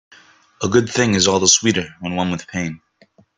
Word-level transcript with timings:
A 0.63 0.67
good 0.67 0.89
thing 0.89 1.13
is 1.13 1.27
all 1.27 1.39
the 1.39 1.47
sweeter 1.47 1.95
when 1.99 2.15
won 2.15 2.31
with 2.31 2.47
pain. 2.47 2.81